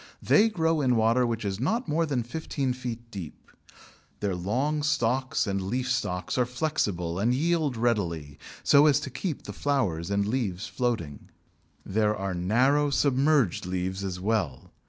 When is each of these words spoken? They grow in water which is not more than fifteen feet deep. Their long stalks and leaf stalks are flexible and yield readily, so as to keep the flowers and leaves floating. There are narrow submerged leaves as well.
They 0.19 0.49
grow 0.49 0.81
in 0.81 0.95
water 0.95 1.27
which 1.27 1.45
is 1.45 1.59
not 1.59 1.87
more 1.87 2.07
than 2.07 2.23
fifteen 2.23 2.73
feet 2.73 3.11
deep. 3.11 3.51
Their 4.19 4.33
long 4.33 4.81
stalks 4.81 5.45
and 5.45 5.61
leaf 5.61 5.91
stalks 5.91 6.39
are 6.39 6.45
flexible 6.47 7.19
and 7.19 7.35
yield 7.35 7.77
readily, 7.77 8.39
so 8.63 8.87
as 8.87 8.99
to 9.01 9.11
keep 9.11 9.43
the 9.43 9.53
flowers 9.53 10.09
and 10.09 10.25
leaves 10.25 10.65
floating. 10.65 11.29
There 11.85 12.15
are 12.15 12.33
narrow 12.33 12.89
submerged 12.89 13.67
leaves 13.67 14.03
as 14.03 14.19
well. 14.19 14.71